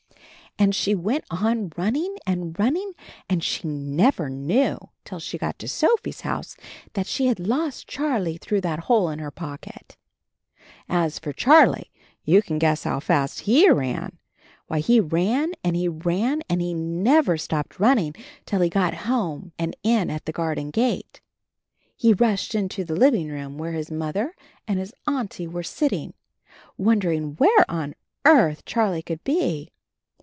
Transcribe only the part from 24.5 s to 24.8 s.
and